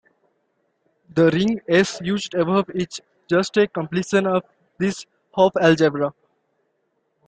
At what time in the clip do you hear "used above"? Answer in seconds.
2.01-2.67